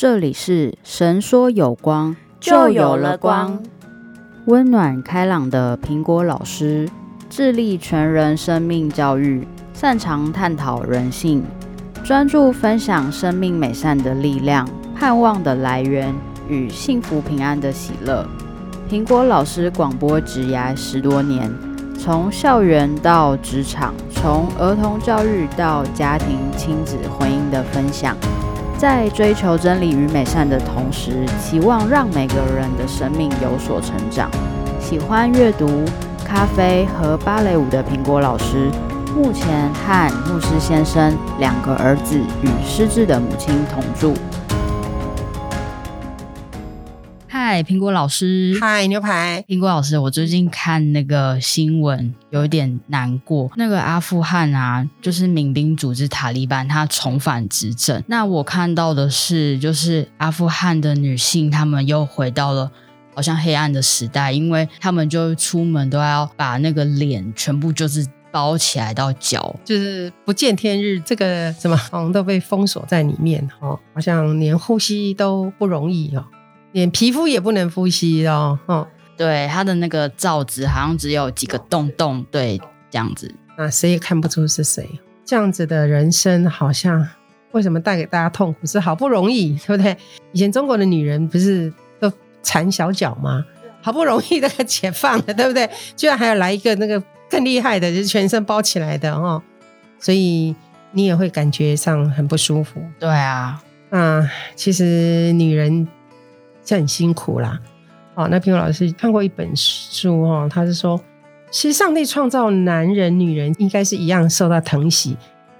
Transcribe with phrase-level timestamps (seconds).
[0.00, 3.60] 这里是神说有光，就有了光。
[4.44, 6.88] 温暖开朗的苹果老师，
[7.28, 11.42] 致力全人生命教育，擅长探讨人性，
[12.04, 16.14] 专注分享生命美善的力量、盼望的来源
[16.48, 18.24] 与幸福平安的喜乐。
[18.88, 21.52] 苹果老师广播职涯十多年，
[21.98, 28.16] 从校园到职场，从儿童教育到家庭、亲子、婚姻的分享。
[28.78, 34.30] 在追求真理与美善的同时，期望让每个人的生命有所成长。
[34.80, 35.82] 喜欢阅读、
[36.24, 38.70] 咖啡和芭蕾舞的苹果老师，
[39.16, 44.14] 目前和牧师先生两个儿子与失智的母亲同住。
[47.50, 48.54] 嗨，苹果老师。
[48.60, 49.42] 嗨，牛排。
[49.48, 53.50] 苹果老师，我最近看那个新闻，有一点难过。
[53.56, 58.04] 那个阿富汗啊，就是民兵组织塔利班，他重返执政。
[58.06, 62.70] 那我看到的是，就是阿富汗的女性，她们又回到了
[63.14, 71.00] 好像黑暗的时代，因为她们就出门都要把那个脸全部就是包起来到脚，就是不见天日。
[71.00, 76.22] 这个什么，好像都被封锁在里面哦，好像连呼吸都不容易哦。
[76.72, 82.60] 连皮肤也不能呼吸哦，哦，对，他的那个罩子好像只有几个洞洞，对，
[82.90, 84.88] 这样子，那谁也看不出是谁。
[85.24, 87.08] 这样子的人生，好像
[87.52, 88.66] 为什么带给大家痛苦？
[88.66, 89.96] 是好不容易，对不对？
[90.32, 93.44] 以前中国的女人不是都缠小脚吗？
[93.80, 95.68] 好不容易那个解放了，对不对？
[95.96, 99.42] 居然还要来一个那个更厉害的，就是全身包起来的哦，
[99.98, 100.54] 所以
[100.92, 102.82] 你也会感觉上很不舒服。
[102.98, 105.88] 对啊，啊，其实女人。
[106.68, 107.58] 是很辛苦啦，
[108.14, 111.00] 哦，那苹果老师看过一本书哦，他是说，
[111.50, 115.16] 其实上帝创造男人、女人应该是一样受到疼惜，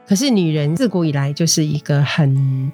[0.06, 2.70] 可是女人自古以来就是一个很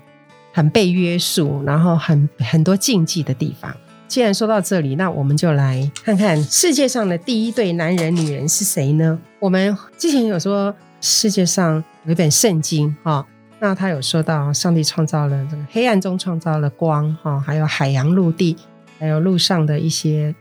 [0.52, 3.72] 很被约束，然后很很多禁忌的地方。
[4.08, 9.16] 既然说到这里，那我们就来看看世界上的第一对男人、女人是谁呢？
[9.38, 13.24] 我们之前有说世界上有一本圣经哈。
[13.66, 18.54] 那他有说到，上帝创造了这个黑暗中创造了光，哈，还有海洋、陆地，
[18.98, 20.34] 还有路上的一些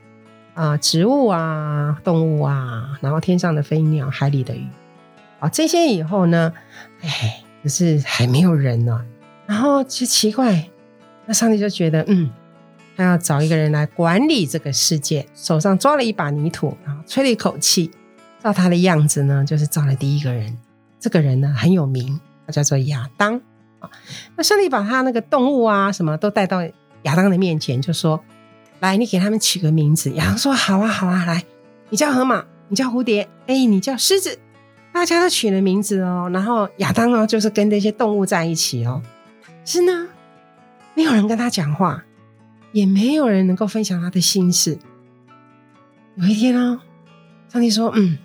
[0.53, 4.67] 啊植物啊、动物啊，然后天上的飞鸟、海里的鱼，
[5.39, 6.51] 啊，这些以后呢，
[6.99, 9.05] 哎，可是还没有人呢。
[9.47, 10.69] 然后就奇怪，
[11.25, 12.29] 那上帝就觉得，嗯，
[12.97, 17.89] 他要找一个人来管理这个世界，手上抓了一把泥土，然后吹了一口气，
[18.43, 20.57] 照他的样子呢，就是造了第一个人。
[20.99, 22.19] 这个人呢很有名。
[22.45, 23.39] 他叫做亚当
[23.79, 23.89] 啊，
[24.35, 26.63] 那上帝把他那个动物啊什么都带到
[27.03, 28.23] 亚当的面前，就说
[28.79, 31.43] ：“来，你给他们取个名字。”亚当说：“好啊，好啊，来，
[31.89, 34.39] 你叫河马，你叫蝴蝶，哎，你叫狮子。”
[34.93, 36.29] 大家都取了名字哦。
[36.31, 39.01] 然后亚当哦，就是跟这些动物在一起哦。
[39.65, 40.07] 是呢，
[40.93, 42.03] 没有人跟他讲话，
[42.71, 44.77] 也没有人能够分享他的心事。
[46.15, 46.79] 有一天哦，
[47.49, 48.17] 上帝说：“嗯，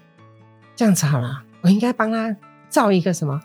[0.77, 2.37] 这样子好了，我应该帮他
[2.69, 3.41] 造一个什么？”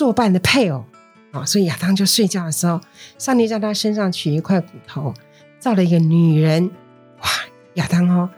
[0.00, 0.82] 作伴的配偶
[1.30, 2.80] 啊，所以亚当就睡觉的时候，
[3.18, 5.12] 上帝在他身上取一块骨头，
[5.58, 6.70] 造了一个女人。
[7.20, 7.28] 哇，
[7.74, 8.30] 亚当哦，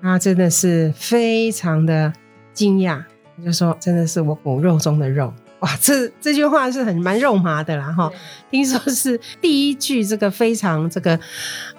[0.00, 2.10] 他真的是非常的
[2.54, 3.04] 惊讶，
[3.36, 8.10] 他就说：“真的是我骨肉中的肉。”哇，这这句话是很蛮肉麻的啦哈。
[8.50, 11.20] 听说是第一句这个非常这个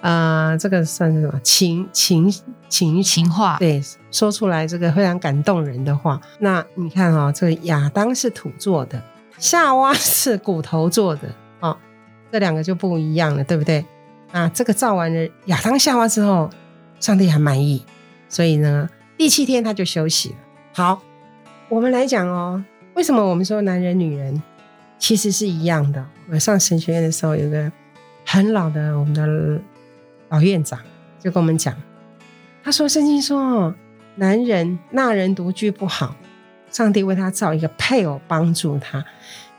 [0.00, 2.32] 呃，这个算是什么情情
[2.68, 3.56] 情情话？
[3.58, 6.20] 对，说出来这个非常感动人的话。
[6.38, 9.02] 那你看哈，这个亚当是土做的。
[9.38, 11.28] 夏娃是骨头做的
[11.60, 11.76] 哦，
[12.30, 13.84] 这两个就不一样了，对不对？
[14.32, 16.50] 啊，这个造完了亚当夏娃之后，
[17.00, 17.84] 上帝很满意，
[18.28, 20.36] 所以呢，第七天他就休息了。
[20.72, 21.02] 好，
[21.68, 22.64] 我们来讲哦，
[22.94, 24.42] 为什么我们说男人女人
[24.98, 26.04] 其实是一样的？
[26.30, 27.70] 我上神学院的时候，有个
[28.24, 29.60] 很老的我们的
[30.30, 30.78] 老院长
[31.20, 31.74] 就跟我们讲，
[32.62, 33.74] 他说圣经说，
[34.16, 36.16] 男人那人独居不好。
[36.74, 39.04] 上帝为他造一个配偶帮助他，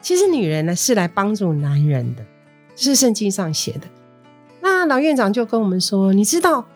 [0.02, 2.22] 其实女人呢是来帮助男人的，
[2.76, 3.88] 这是圣经上写的。
[4.60, 6.68] 那老院长就跟我们说：“你知道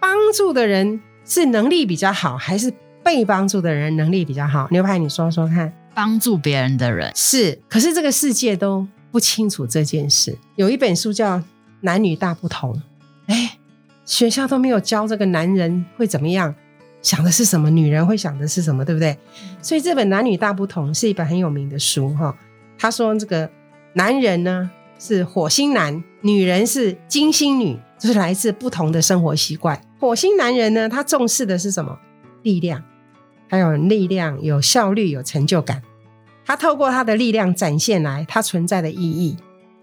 [0.00, 2.72] 帮助的人是能力比较好，还是
[3.04, 5.72] 被帮助的人能力比较好？”牛排，你说说看。
[5.94, 10.36] 帮助别人的人是，可是这个世界都不清楚这件事。
[10.56, 11.38] 有一本书叫
[11.82, 12.74] 《男女大不同》，
[13.32, 13.56] 哎，
[14.04, 16.54] 学校都没有教这个男人会怎么样。
[17.06, 17.70] 想的是什么？
[17.70, 18.84] 女人会想的是什么？
[18.84, 19.16] 对不对？
[19.62, 22.36] 所以这本《男女大不同》是一本很有名的书哈。
[22.76, 23.48] 他说这个
[23.92, 24.68] 男人呢
[24.98, 29.80] 是火星男，女人是金星女，就是来自不同的生活习惯。
[30.00, 31.96] 火星男人呢，他重视的是什么？
[32.42, 32.82] 力量，
[33.48, 35.80] 还有力量，有效率，有成就感。
[36.44, 39.36] 他透过他的力量展现来他存在的意义。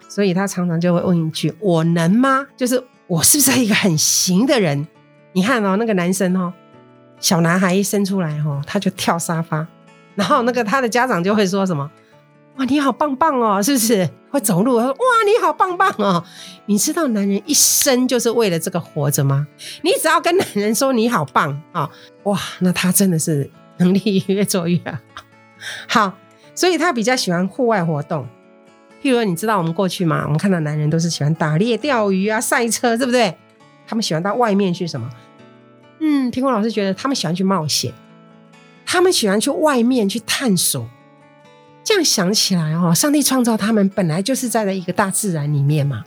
[0.09, 4.85] 所以他常常就会问一句：“我能吗？”就是我是不是一个很行的人？
[5.31, 6.53] 你看哦，那个男生哦，
[7.23, 9.65] 小男孩一生出来哦，他就跳沙发，
[10.13, 11.89] 然后那个他的家长就会说什么
[12.59, 16.21] ：“哇，你好棒棒哦，是不是？”会走路，他说：“哇，你好棒棒哦！”
[16.67, 19.47] 你知道男人一生就是为了这个活着吗？
[19.83, 21.89] 你只要跟男人说你好棒啊，
[22.23, 25.23] 哇，那他真的是能力越做越好
[25.87, 26.13] 好。
[26.53, 28.27] 所以他比较喜欢户外活动，
[29.01, 33.33] 譬如你知道我们过去嘛，我们看到男人都是喜欢打猎、钓鱼啊、赛车，对不对？
[33.87, 35.09] 他们喜欢到外面去什么？
[36.05, 37.93] 嗯，苹果老师觉得他们喜欢去冒险，
[38.85, 40.85] 他们喜欢去外面去探索。
[41.81, 46.03] 这样想起来哦，上帝创造他们本来就是在一个大自然里面嘛。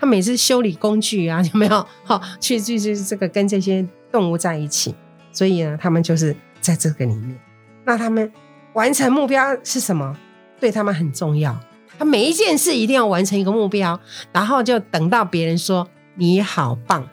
[0.00, 1.86] 他每次修理工具啊， 有没有？
[2.04, 4.94] 好，去去去，这个跟这些动物在一起，
[5.30, 7.38] 所以呢，他们就是在这个里面。
[7.84, 8.32] 那他们。
[8.74, 10.16] 完成目标是什么？
[10.60, 11.58] 对他们很重要。
[11.98, 13.98] 他每一件事一定要完成一个目标，
[14.30, 17.08] 然后就等到别人说你好棒，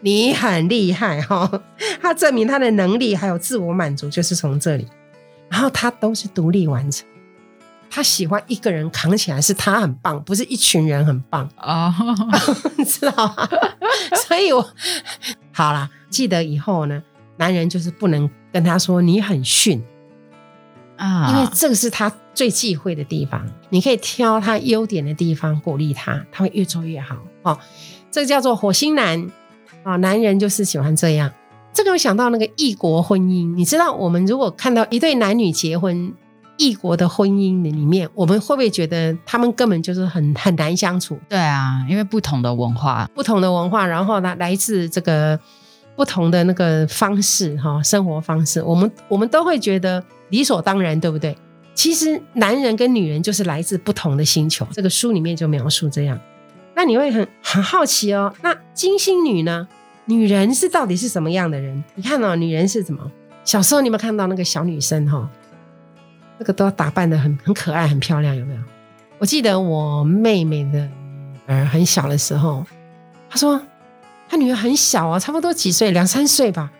[0.00, 1.62] 你很厉害哈。
[2.00, 4.86] 他证明他的能力还有自我满足就是从这里。
[5.48, 7.06] 然后他都是独立完成。
[7.88, 11.94] 他喜欢一个人扛起来，是他很棒，不是一群人很棒哦，
[12.84, 13.48] 知道吗？
[14.26, 14.68] 所以我
[15.52, 17.02] 好了，记得以后呢，
[17.36, 19.82] 男人就是不能跟他说你很逊。
[20.96, 23.46] 啊，因为这个是他最忌讳的地方。
[23.70, 27.16] 你可以挑他优点的地方鼓励他，他会越做越好。
[27.42, 27.58] 哦，
[28.10, 29.30] 这个叫做火星男
[29.86, 31.30] 啊，男人就是喜欢这样。
[31.72, 36.12] 这个我想到那个异国婚姻，你知道，我们如果看到一对男女结婚，
[36.56, 41.16] 异国的婚姻里面，我们会不会觉得他们根本就是很很难相处？
[41.28, 45.38] 对啊，因为不同的文化，不同的文化，然后呢，来自这个
[45.94, 50.02] 不同的那个方式哈，生活方式，我们我们都会觉得。
[50.30, 51.38] 理所当然，对不对？
[51.72, 56.18] 其实男人跟女人就是来自不同的星球，这个书里面就描述这样。
[56.76, 59.66] 那你会很很好奇哦，那金星女呢？
[60.04, 61.82] 女人是到底是什么样的人？
[61.94, 63.10] 你看哦，女人是什么？
[63.44, 65.26] 小时候你有没有看到那个小女生哈？
[66.38, 68.60] 那个都要打扮的很很可爱、很漂亮，有没有？
[69.18, 70.90] 我记得我妹妹的女
[71.46, 72.62] 儿很小的时候，
[73.30, 73.58] 她说
[74.28, 76.70] 她女儿很小啊，差不多几岁，两三岁吧。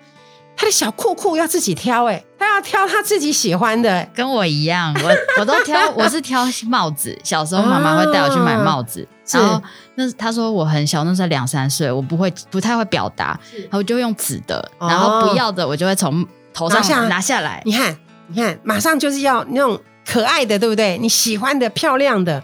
[0.56, 5.10] 她的小裤裤要自己挑，哎，他要挑他自己喜欢的，跟我一样，我
[5.40, 7.16] 我都挑，我是挑帽子。
[7.22, 9.62] 小时候妈妈会带我去买帽子，然后
[9.96, 17.60] 那他说我很小，那时候两三岁，我不会不太会表达，然后就用纸的，然后不要的我就会从头上拿下来。
[17.66, 17.96] 你看，
[18.28, 20.96] 你看，马上就是要那种可爱的，对不对？
[20.96, 22.42] 你喜欢的、漂亮的、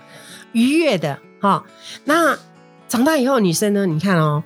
[0.53, 1.65] 愉悦的，哈。
[2.05, 2.37] 那
[2.89, 3.87] 长大以后，女生呢？
[3.87, 4.45] 你看哦。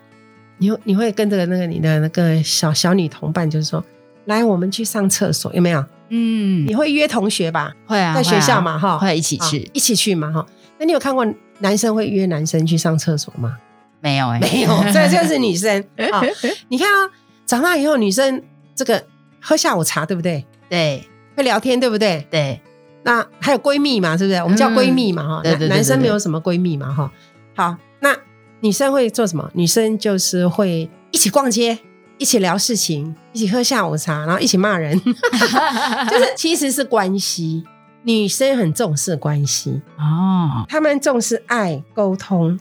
[0.58, 3.84] 你你会跟这个那个你的那个小小女同伴，就是说，
[4.24, 5.84] 来，我们去上厕所，有没有？
[6.08, 7.74] 嗯，你会约同学吧？
[7.86, 10.46] 会啊，在学校嘛，哈，会一起去，一起去嘛，哈。
[10.78, 11.26] 那你有看过
[11.58, 13.56] 男生会约男生去上厕所吗？
[14.00, 16.22] 没有，哎，没有， 这就是女生啊。
[16.68, 17.10] 你看啊，
[17.44, 18.42] 长大以后女生
[18.74, 19.04] 这个
[19.40, 20.44] 喝下午茶，对不对？
[20.68, 21.04] 对，
[21.36, 22.26] 会聊天，对不对？
[22.30, 22.60] 对。
[23.02, 24.38] 那还有闺蜜嘛，是不是？
[24.40, 25.42] 我们叫闺蜜嘛，哈。
[25.68, 27.10] 男生没有什么闺蜜嘛，哈。
[27.54, 28.16] 好，那。
[28.60, 29.50] 女生会做什么？
[29.54, 31.78] 女生就是会一起逛街，
[32.18, 37.64] 一起聊事情，一起喝下午茶，然后一起骂人， 就是其实是关系。
[38.02, 42.56] 女生很重视关系哦，她们重视爱、沟通，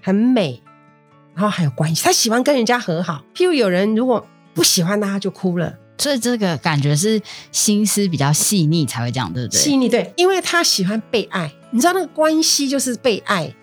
[0.00, 0.62] 很美，
[1.34, 2.02] 然后还有关系。
[2.02, 3.22] 她喜欢跟人家和好。
[3.34, 5.74] 譬如有人如果不喜欢她，就哭了。
[5.98, 7.20] 所以这个感觉是
[7.52, 9.60] 心思比较细腻才会这样，对不对？
[9.60, 11.52] 细腻对，因为她喜欢被爱。
[11.72, 13.54] 你知道那个关系就是被爱。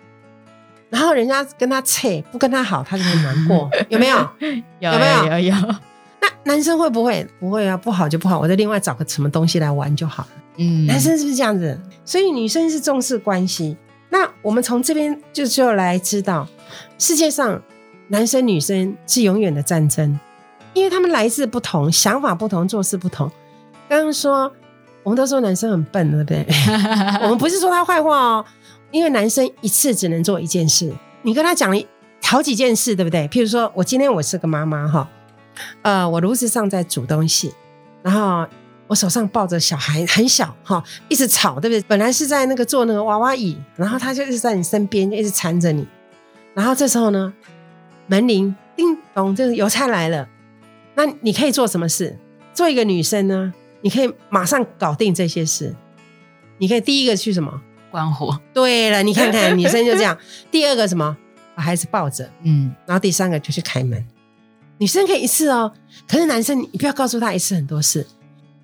[0.90, 4.18] 然后人家跟他扯，不跟他好，他就很难过， 有没有？
[4.80, 5.34] 有没有？
[5.34, 5.56] 有有。
[6.20, 7.28] 那男生会不会？
[7.40, 10.30] 不会啊，不好就不好，我再另外找个什么东西来玩就好了。
[10.58, 11.80] 嗯，男生是不是这样子？
[12.06, 13.78] 所以女生是重视关系。
[14.10, 16.48] 那我们从这边就就来知道，
[16.98, 17.62] 世界上
[18.08, 20.18] 男生女生是永远的战争，
[20.74, 23.30] 因为他们来自不同，想法不同，做事不同。
[23.90, 24.52] 刚刚说，
[25.04, 26.46] 我们都说男生很笨，对不对？
[27.24, 28.46] 我们不是说他坏话哦。
[28.92, 31.76] 因为男生一次只能做一件事，你跟他讲
[32.24, 33.28] 好几件事，对不对？
[33.28, 35.10] 譬如说，我今天我是个妈妈哈，
[35.82, 37.54] 呃，我炉子上在煮东西，
[38.02, 38.46] 然后
[38.88, 41.82] 我手上抱着小孩很小哈，一直吵，对不对？
[41.88, 45.88] 本来是在那个做那个娃娃椅，然后他就一直在你身边，就一直缠着你，
[46.54, 47.34] 然后这时候呢，
[48.08, 50.28] 门铃叮咚，就是邮差来了，
[50.96, 52.18] 那你可以做什么事？
[52.54, 55.76] 做一个女生呢，你可以马上搞定这些事，
[56.58, 57.62] 你可以第一个去什么？
[57.92, 58.40] 关火。
[58.54, 60.18] 对了，你看看女生就这样。
[60.52, 61.16] 第二个什么，
[61.56, 64.06] 把孩子抱着，嗯，然后第三个就去开门。
[64.80, 65.74] 女生可以一次哦，
[66.08, 68.06] 可是男生你不要告诉他一次很多事，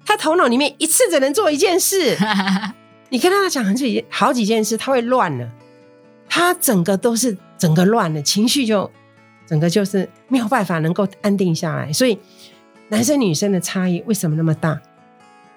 [0.05, 2.17] 他头脑里面一次只能做一件事。
[3.09, 5.49] 你跟他讲很几好几件事，他会乱了。
[6.29, 8.89] 他整个都是整个乱了，情绪就
[9.45, 11.93] 整个就是没有办法能够安定下来。
[11.93, 12.17] 所以
[12.89, 14.81] 男生女生的差异为什么那么大？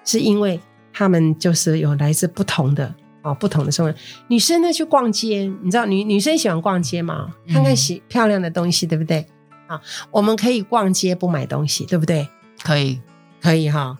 [0.05, 0.59] 是因为
[0.93, 3.93] 他们就是有来自不同的哦，不同的生活。
[4.27, 7.33] 女生呢去逛街，你知道女女生喜欢逛街嘛？
[7.51, 9.25] 看看喜漂亮的东西，对不对？
[9.67, 9.81] 啊，
[10.11, 12.27] 我们可以逛街不买东西，对不对？
[12.63, 13.01] 可以，
[13.41, 13.97] 可以哈。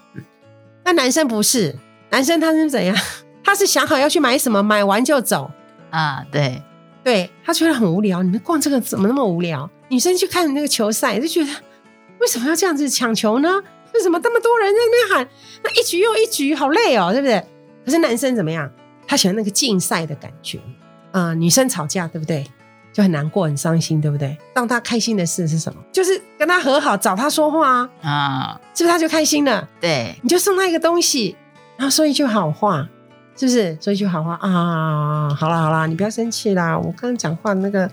[0.85, 1.75] 那男生不是，
[2.09, 2.95] 男生他是怎样？
[3.43, 5.51] 他是想好要去买什么，买完就走
[5.89, 6.25] 啊。
[6.31, 6.61] 对，
[7.03, 8.23] 对他觉得很无聊。
[8.23, 9.69] 你们逛这个怎么那么无聊？
[9.89, 11.51] 女生去看那个球赛，就觉得
[12.19, 13.61] 为什么要这样子抢球呢？
[13.93, 15.29] 为什么这么多人在那边喊？
[15.63, 17.43] 那一局又一局，好累哦，对不对？
[17.85, 18.69] 可是男生怎么样？
[19.07, 20.59] 他喜欢那个竞赛的感觉
[21.11, 21.33] 啊。
[21.33, 22.45] 女生吵架，对不对？
[22.93, 24.35] 就很难过、很伤心，对不对？
[24.55, 25.79] 让他开心的事是什么？
[25.91, 29.69] 就是跟他和好，找他说话啊，啊，是不是他就开心了？
[29.79, 31.35] 对，你就送他一个东西，
[31.77, 32.89] 然后说一句好话，
[33.35, 33.77] 是不是？
[33.79, 37.85] 说一句好话啊，好啦好啦，你不要生气啦，我刚刚讲话那个，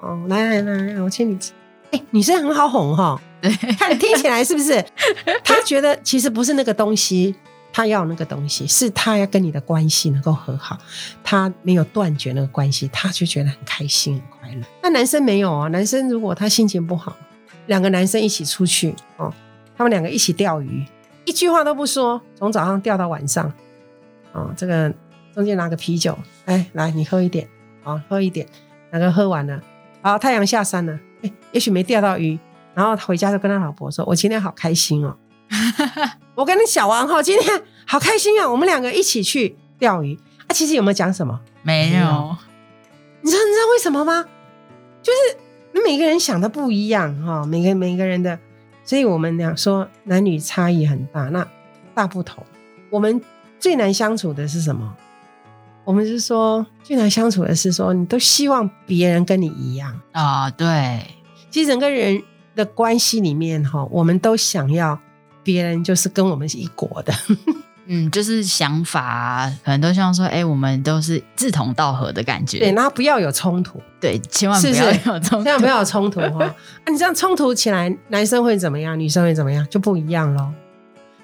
[0.00, 1.52] 哦，来来来，我请你吃。
[1.90, 4.84] 哎，女生很好哄哈，对，看听起来是不是？
[5.42, 7.34] 他觉得其实不是那个东西。
[7.76, 10.78] 他要那个东西，是他要跟你的关系能够和好，
[11.24, 14.64] 他没有断绝那个关系，他就觉得很开心、很快乐。
[14.80, 17.16] 那男生没有啊，男生如果他心情不好，
[17.66, 19.34] 两个男生一起出去哦，
[19.76, 20.86] 他们两个一起钓鱼，
[21.24, 23.52] 一句话都不说，从早上钓到晚上，
[24.30, 24.94] 哦，这个
[25.34, 27.48] 中间拿个啤酒，哎，来你喝一点，
[27.82, 28.46] 好喝一点，
[28.92, 29.60] 两个喝完了，
[30.00, 32.38] 好太阳下山了，哎，也许没钓到鱼，
[32.72, 35.16] 然后回家就跟他老婆说：“我今天好开心哦。”
[36.34, 38.50] 我跟你小王哈，今天好开心啊！
[38.50, 40.50] 我们两个一起去钓鱼啊。
[40.52, 41.40] 其实有没有讲什么？
[41.62, 42.36] 没有。
[43.20, 44.24] 你知道你知道为什么吗？
[45.02, 48.38] 就是每个人想的不一样哈，每个每个人的，
[48.84, 51.46] 所以我们俩说男女差异很大，那
[51.94, 52.44] 大不同。
[52.90, 53.20] 我们
[53.58, 54.94] 最难相处的是什么？
[55.84, 60.50] 我们是说最难相处的是说，你都希望别人跟你一样啊。
[60.50, 61.06] 对，
[61.50, 62.22] 其实整个人
[62.54, 64.98] 的关系里面哈，我们都想要。
[65.44, 67.12] 别人就是跟我们是一国的，
[67.86, 72.58] 嗯，就是想法可能都像说，哎，我们都是志同道合的感觉。
[72.58, 76.42] 对，然后不要有冲突，对，千万不要有冲，千万不要有冲突哈。
[76.46, 76.54] 啊，
[76.90, 78.98] 你这样冲突起来，男生会怎么样？
[78.98, 79.66] 女生会怎么样？
[79.68, 80.50] 就不一样喽。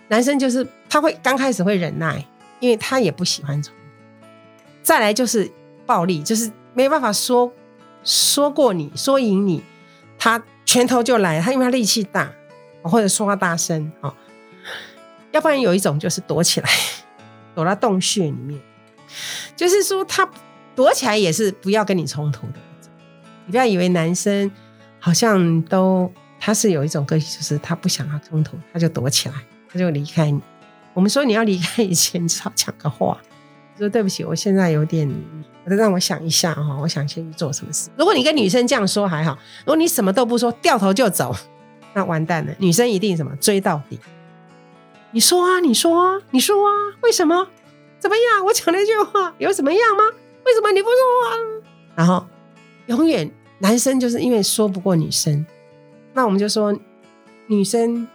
[0.09, 2.23] 男生就是他会刚开始会忍耐，
[2.61, 3.73] 因为他也不喜欢冲。
[4.83, 5.51] 再来就是
[5.87, 7.51] 暴力，就是没有办法说
[8.05, 9.63] 说过你说赢你，
[10.19, 12.31] 他拳头就来，他因为他力气大。
[12.83, 14.15] 或者说话大声，哦，
[15.33, 16.69] 要不然有一种就是躲起来，
[17.55, 18.61] 躲到洞穴里面。
[19.57, 20.29] 就是说，他
[20.75, 22.55] 躲起来也是不要跟你冲突的。
[23.47, 24.51] 你不要以为男生
[24.99, 29.35] 好像都他是有一种个性，就是他不想要冲突，他就躲起来，
[29.69, 30.41] 他就离开你。
[30.95, 33.19] 我们说你要离开以前，至少讲个话，
[33.77, 35.13] 说对不起，我现在有点，
[35.65, 37.91] 我再让我想一下哈，我想先去做什么事。
[37.97, 41.35] 如果你跟女生这样说还好，如果你什么都不说，掉头就走。
[41.93, 43.99] 那完蛋了，女生一定什么追到底？
[45.13, 46.71] 你说啊，你说啊，你说啊，
[47.03, 47.49] 为什么？
[47.99, 48.45] 怎么样？
[48.47, 50.05] 我讲那句话有什么样吗？
[50.47, 50.95] 为什么你不说
[51.25, 51.37] 话？
[51.97, 52.25] 然后
[52.87, 55.45] 永远男生就是因为说不过女生，
[56.15, 56.75] 那我们就说
[57.49, 58.07] 女生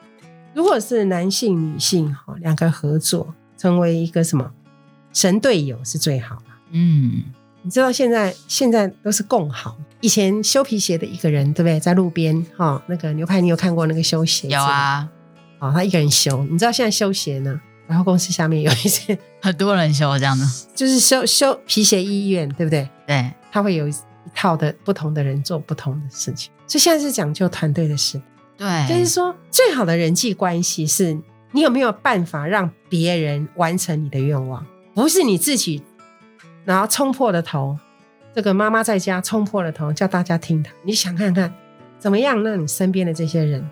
[0.54, 4.52] 如果是男性、女性哈两个合作成为一个什么
[5.14, 6.46] 神队友是最好的。
[6.72, 7.24] 嗯。
[7.66, 9.76] 你知道现在现在都是共好。
[10.00, 11.80] 以前修皮鞋的一个人，对不对？
[11.80, 14.48] 在路边哈，那个牛排，你有看过那个修鞋？
[14.50, 15.10] 有啊，
[15.58, 16.46] 哦，他一个人修。
[16.52, 17.60] 你知道现在修鞋呢？
[17.88, 20.46] 然后公司下面有一些 很多人修这样的，
[20.76, 22.88] 就是修修皮鞋医院，对不对？
[23.08, 23.94] 对，他会有一
[24.36, 26.52] 套的不同的人做不同的事情。
[26.68, 28.22] 所以现在是讲究团队的事。
[28.56, 31.18] 对，就是说最好的人际关系是
[31.52, 35.82] 你有没有办法让别人完成你的愿望，不是你自己。
[36.66, 37.78] 然后冲破了头，
[38.34, 40.74] 这个妈妈在家冲破了头，叫大家听她。
[40.84, 41.54] 你想看看
[42.00, 43.66] 怎么样让你身边的这些人，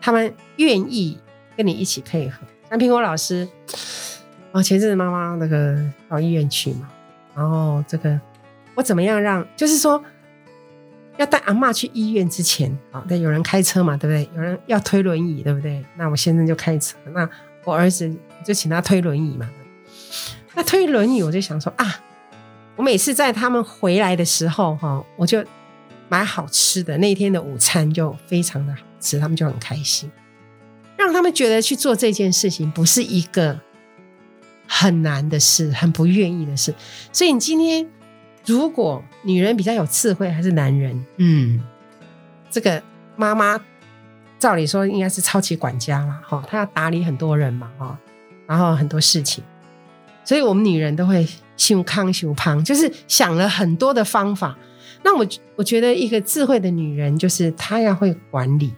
[0.00, 1.18] 他们愿意
[1.56, 2.40] 跟你一起配合。
[2.68, 3.48] 像苹果老师，
[4.52, 6.88] 哦，前阵子妈妈那个到医院去嘛，
[7.34, 8.20] 然后这个
[8.74, 10.02] 我怎么样让，就是说
[11.16, 14.28] 要带阿妈去医院之前，啊，那有人开车嘛，对不对？
[14.36, 15.84] 有人要推轮椅，对不对？
[15.96, 17.28] 那我先生就开车，那
[17.64, 18.12] 我儿子
[18.44, 19.48] 就请他推轮椅嘛。
[20.54, 22.00] 那推轮椅，我就想说啊，
[22.76, 25.44] 我每次在他们回来的时候，哈，我就
[26.08, 30.10] 买好吃的，那天的午餐就非常的好吃，他们就很开心，
[30.96, 33.60] 让他们觉得去做这件事情不是一个
[34.66, 36.74] 很难的事，很不愿意的事。
[37.12, 37.88] 所以你今天
[38.44, 41.06] 如果女人比较有智慧，还是男人？
[41.18, 41.62] 嗯，
[42.50, 42.82] 这个
[43.14, 43.60] 妈妈
[44.38, 47.98] 照理说应该是超级管家嘛，哈，她要打理很多人嘛，哈，
[48.48, 49.44] 然后很多事情。
[50.24, 54.56] 所以我们女人都会修康修胖，就是想了很多的方法。
[55.02, 58.72] 那我我觉得一个智慧的女人，就是她要会管理。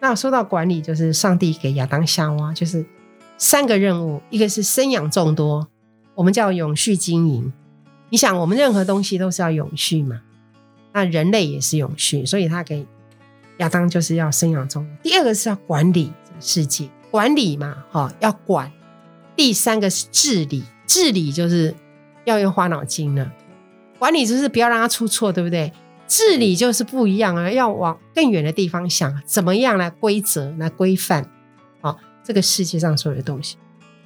[0.00, 2.84] 那说到管理，就是上帝给亚当夏娃就是
[3.38, 5.68] 三个任务，一个是生养众多，
[6.14, 7.52] 我们叫永续经营。
[8.08, 10.20] 你想，我们任何东西都是要永续嘛？
[10.92, 12.84] 那人类也是永续，所以他给
[13.58, 14.96] 亚当就是要生养众多。
[15.02, 18.70] 第二个是要管理世界，管理嘛，哈，要管。
[19.34, 21.74] 第三个是治理，治理就是
[22.24, 23.32] 要用花脑筋了。
[23.98, 25.72] 管理就是不要让它出错，对不对？
[26.06, 31.30] 治理就是不一样啊，要往更远的地方想，怎么样来规则、来规范
[31.80, 31.96] 啊？
[32.22, 33.56] 这个世界上所有的东西，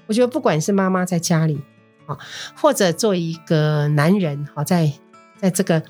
[0.06, 1.61] 我觉得不管是妈妈在家里
[2.06, 2.16] 啊，
[2.54, 4.92] 或者做一个男人哈，在
[5.38, 5.83] 在这个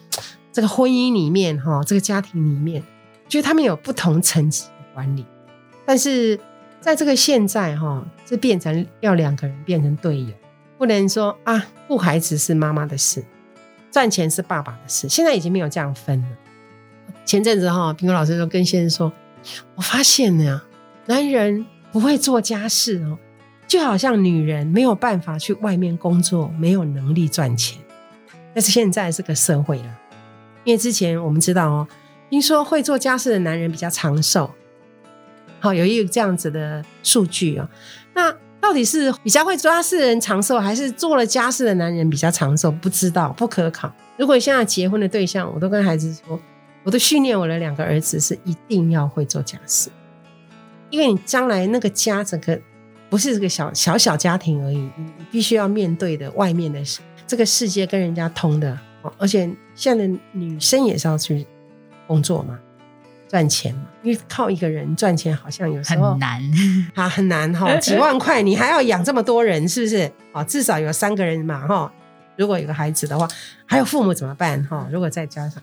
[0.53, 2.83] 这个婚姻里面哈，这个家庭里面，
[3.29, 5.27] 觉得他们有不同层级的管理，
[5.85, 6.41] 但是。
[6.87, 10.29] 在这个现在哈，是变成要两个人变成队友，
[10.79, 13.25] 不能说啊，顾孩子是妈妈的事，
[13.91, 15.09] 赚钱是爸爸的事。
[15.09, 16.29] 现在已经没有这样分了。
[17.25, 19.13] 前阵子哈，苹果老师就跟先生说，
[19.75, 20.63] 我发现呢，
[21.07, 23.19] 男人不会做家事哦，
[23.67, 27.83] 就好像女人没有办法去外面工作，没有能力赚钱。
[28.55, 29.99] 但是现在这个社会了，
[30.63, 31.89] 因为之前我们知道哦，
[32.31, 34.49] 听说会做家事的男人比较长寿。
[35.67, 37.69] 好，有一个这样子的数据哦。
[38.15, 42.71] 那到底是比较会抓事的人长寿，还是做了家事的男人比较长寿？
[42.71, 43.93] 不知道，不可考。
[44.17, 46.41] 如果现在结婚的对象，我都跟孩子说，
[46.85, 49.91] 我都训练我的两个儿子是一定要会做家事，
[50.91, 52.59] 因为你将来那个家整个
[53.11, 56.81] 不是这个小小小家庭而已，你必须要面对的外面的
[57.27, 58.79] 这个世界跟人家通的，
[59.19, 61.47] 而且现在女生也是要去
[62.07, 62.59] 工作嘛。
[63.29, 66.41] 赚钱嘛，因为靠一个人赚钱好像有时候很难
[66.95, 70.09] 啊，很难哈， 几万块你还要养这么多人，是不是？
[70.33, 71.93] 哦，至少有三个人嘛哈。
[72.37, 73.27] 如果有个孩子的话，
[73.67, 74.89] 还有父母怎么办哈？
[74.93, 75.61] 如果再加上，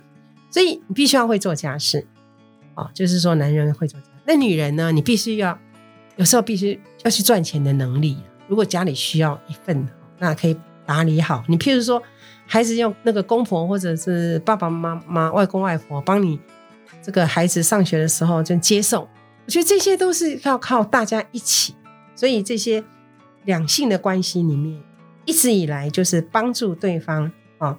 [0.52, 2.06] 所以你必须要会做家事
[2.76, 4.92] 啊，就是说男人会做家，那女人呢？
[4.92, 5.58] 你必须要
[6.18, 8.18] 有时候必须要去赚钱的能力。
[8.50, 9.88] 如果家里需要一份，
[10.20, 11.46] 那可以打理好。
[11.48, 12.03] 你譬如说，
[12.46, 16.38] 孩子用那个公婆或者是爸爸妈妈、外公外婆帮你。
[17.01, 19.08] 这个孩子上学的时候就接送，
[19.46, 21.75] 我觉得这些都是要靠大家一起，
[22.16, 22.84] 所以这些
[23.44, 24.82] 两性的关系里面，
[25.25, 27.77] 一直以来就是帮助对方啊。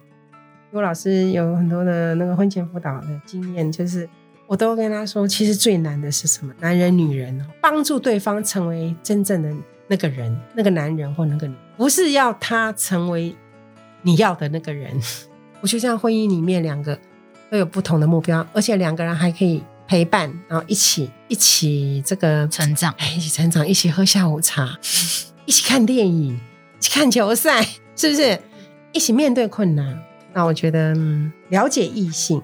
[0.72, 4.08] 我老师有很多的那个婚前辅导的经验，就是
[4.46, 6.52] 我都跟他说，其实最难的是什么？
[6.60, 9.50] 男人、女人帮助对方成为真正的
[9.88, 13.34] 那个人，那个男人或那个女，不是要他成为
[14.02, 15.00] 你要的那个人。
[15.60, 16.98] 我觉得像婚姻里面两个。
[17.50, 24.78] 都有不同的目标，而且两个人还可以陪伴，然后一起一起这个成长，一起成长，一起喝下午茶，
[25.44, 26.34] 一起看电影，
[26.78, 27.62] 一起看球赛，
[27.94, 28.40] 是不是？
[28.92, 30.02] 一起面对困难。
[30.32, 30.96] 那我觉得
[31.48, 32.40] 了解异性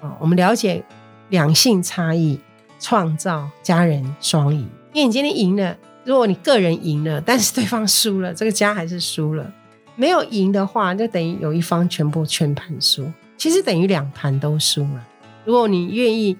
[0.00, 0.84] 啊，我们了解
[1.30, 2.38] 两性差异，
[2.78, 4.68] 创造家人双赢。
[4.92, 9.52] 因为你今天赢了，如果你个人赢了，但是对方输了，这个家还是输了。
[9.96, 13.10] 没有赢的话，就等于有一方全部全盘输。
[13.44, 15.06] 其实等于两盘都输了。
[15.44, 16.34] 如果你愿意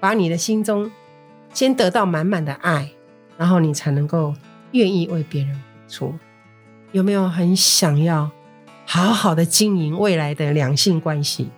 [0.00, 0.90] 把你的心中
[1.54, 2.90] 先得到满满的爱，
[3.36, 4.34] 然后你才能够
[4.72, 6.14] 愿意为别人付出。
[6.90, 8.28] 有没有很想要
[8.84, 11.48] 好好的经营未来的两性关系？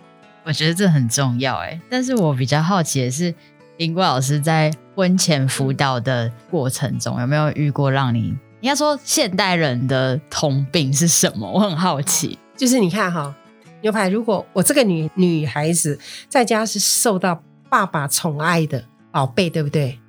[0.43, 1.81] 我觉得这很重要哎。
[1.89, 3.33] 但是我比较好奇的是，
[3.77, 11.51] 林国老师在婚前辅导的过程中，有没有遇过让你应该说现代人的通病是什么？
[11.51, 12.37] 我很好奇。
[12.55, 13.35] 就是你看哈。
[13.81, 19.99] 牛排，如果我这个女女孩子在家是受到爸爸宠爱的宝贝，对不对？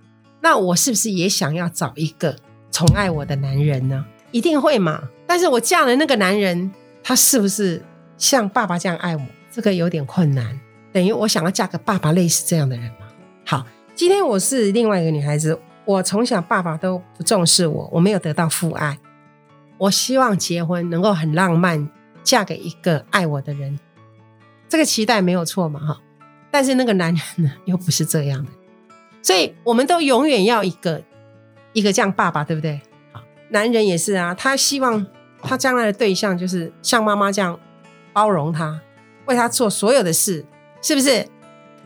[0.41, 2.37] 那我是不是也想要找一个
[2.71, 4.05] 宠爱我的男人呢？
[4.31, 5.03] 一定会嘛。
[5.27, 6.71] 但是我嫁的那个男人，
[7.03, 7.83] 他是不是
[8.19, 9.23] 像爸爸这样爱我？
[9.51, 10.59] 这个有点困难。
[10.93, 13.07] 等于我想要嫁个爸爸类似这样的人吗？
[13.47, 18.99] 好，今天我是另外一个女孩子，我从小爸爸都不重视我，我没有得到父爱。
[19.79, 21.89] 我希望结婚能够很浪漫。
[22.23, 23.79] 嫁给一个爱我的人，
[24.69, 25.81] 这个期待没有错嘛？
[25.81, 26.01] 哈，
[26.51, 28.51] 但是那个男人呢，又不是这样的，
[29.23, 31.03] 所以我们都永远要一个
[31.73, 32.81] 一个这样爸爸，对不对？
[33.13, 35.07] 好，男人也是啊，他希望
[35.43, 37.59] 他将来的对象就是像妈妈这样
[38.13, 38.81] 包容他，
[39.27, 40.45] 为他做所有的事，
[40.81, 41.27] 是不是？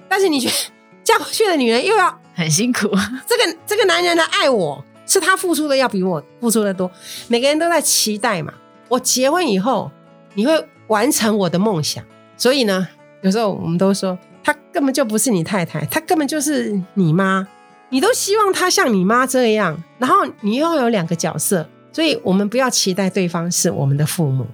[0.09, 0.55] 但是你觉得
[1.03, 2.89] 嫁过去的女人又要很辛苦？
[3.27, 6.91] 这个这个男人的爱我是他付出的要比我付出的多，
[7.29, 8.53] 每个人都在期待嘛。
[8.89, 9.91] 我结婚以后。
[10.37, 10.53] 你会
[10.87, 12.05] 完成我的梦想，
[12.37, 12.87] 所以呢，
[13.23, 17.49] 有时候我们都说，她根本就不是你太太，她根本就是你妈。
[17.89, 24.47] 你都希望她像你妈这样，然后你又有两个角色，所以我们不要期待对方是我们的父母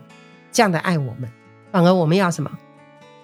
[0.52, 1.28] 这样的爱我们，
[1.72, 2.50] 反而我们要什么？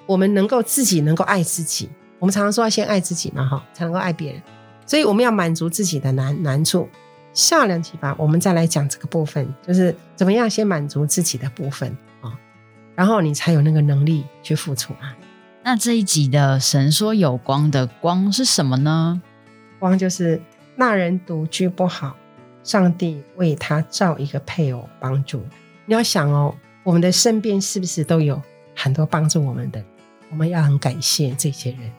[0.07, 1.89] 我们能够自己能够爱自己。
[2.19, 4.43] 我们常常说要先爱自己嘛，哈，才能够爱别人。
[4.85, 6.89] 所以我们要满足自己的难难处。
[7.35, 11.97] 下两集吧，我们再来讲这个部分，就是怎么样先满足自己的部分，
[12.99, 15.15] 然后你才有那个能力去付出爱。
[15.63, 19.23] 那这一集的神说有光的光是什么呢？
[19.79, 20.43] 光就是
[20.75, 22.17] 那人独居不好，
[22.65, 25.41] 上帝为他造一个配偶帮助。
[25.87, 28.43] 你要想哦，我们的身边是不是都有
[28.75, 29.81] 很多帮助我们的？
[30.33, 31.93] 我们要很感谢这些人，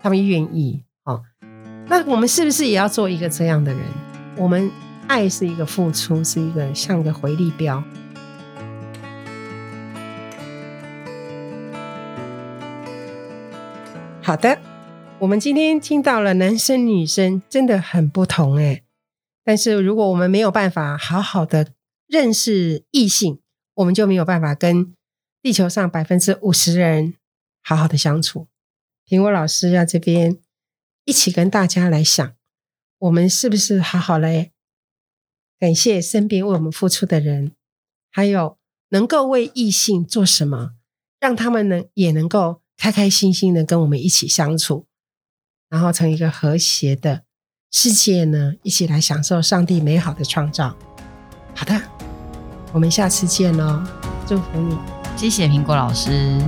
[0.00, 1.22] 他们愿意哦。
[1.88, 3.82] 那我们是不是也要做一个这样的人？
[4.38, 4.70] 我们
[5.08, 7.84] 爱是一个付出，是一个像个回力标。
[14.24, 14.62] 好的，
[15.18, 18.84] 我们今天听到了男生女生真的很不同哎。
[19.42, 21.72] 但是如果我们没有办法好好的
[22.06, 23.40] 认识异性，
[23.74, 24.94] 我们就没有办法跟
[25.42, 27.14] 地球上百分之五十人
[27.64, 28.46] 好好的相处。
[29.08, 30.38] 苹果老师要这边
[31.04, 32.34] 一起跟大家来想。
[32.98, 34.52] 我们是不是好好来
[35.58, 37.50] 感谢身边为我们付出的人，
[38.12, 38.56] 还有
[38.90, 40.74] 能够为异性做什么，
[41.18, 44.86] 让他们能也能够开开心心的跟我们一起相处，
[45.70, 47.22] 然后成一个和谐的
[47.70, 48.54] 世界呢？
[48.64, 50.76] 一起来享受上帝美好的创造。
[51.54, 51.80] 好的，
[52.72, 53.80] 我们下次见喽，
[54.26, 54.76] 祝福你，
[55.16, 56.40] 谢谢苹果老师。